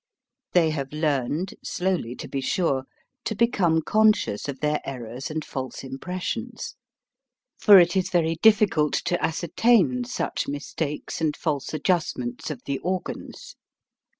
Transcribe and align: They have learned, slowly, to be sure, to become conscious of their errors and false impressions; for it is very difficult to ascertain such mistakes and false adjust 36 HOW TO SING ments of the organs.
They 0.53 0.71
have 0.71 0.91
learned, 0.91 1.53
slowly, 1.63 2.15
to 2.15 2.27
be 2.27 2.41
sure, 2.41 2.85
to 3.25 3.35
become 3.35 3.83
conscious 3.83 4.47
of 4.47 4.59
their 4.59 4.81
errors 4.83 5.29
and 5.29 5.45
false 5.45 5.83
impressions; 5.83 6.73
for 7.59 7.77
it 7.77 7.95
is 7.95 8.09
very 8.09 8.37
difficult 8.41 8.93
to 8.95 9.23
ascertain 9.23 10.03
such 10.05 10.47
mistakes 10.47 11.21
and 11.21 11.37
false 11.37 11.71
adjust 11.71 12.15
36 12.15 12.15
HOW 12.15 12.15
TO 12.15 12.15
SING 12.15 12.19
ments 12.31 12.49
of 12.49 12.61
the 12.65 12.79
organs. 12.79 13.55